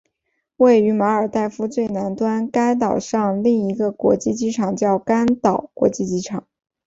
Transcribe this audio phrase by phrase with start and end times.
[0.57, 6.47] 位于马尔代夫最南端甘岛上另一个国际机场叫甘岛国际机场。